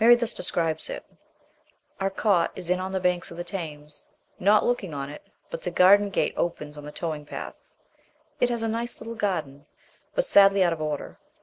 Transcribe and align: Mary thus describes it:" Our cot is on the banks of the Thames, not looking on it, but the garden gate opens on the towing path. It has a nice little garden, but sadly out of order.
Mary 0.00 0.14
thus 0.14 0.32
describes 0.32 0.88
it:" 0.88 1.04
Our 2.00 2.08
cot 2.08 2.50
is 2.54 2.70
on 2.70 2.92
the 2.92 2.98
banks 2.98 3.30
of 3.30 3.36
the 3.36 3.44
Thames, 3.44 4.06
not 4.38 4.64
looking 4.64 4.94
on 4.94 5.10
it, 5.10 5.22
but 5.50 5.60
the 5.60 5.70
garden 5.70 6.08
gate 6.08 6.32
opens 6.34 6.78
on 6.78 6.84
the 6.86 6.90
towing 6.92 7.26
path. 7.26 7.74
It 8.40 8.48
has 8.48 8.62
a 8.62 8.68
nice 8.68 9.02
little 9.02 9.14
garden, 9.16 9.66
but 10.14 10.26
sadly 10.28 10.64
out 10.64 10.72
of 10.72 10.80
order. 10.80 11.18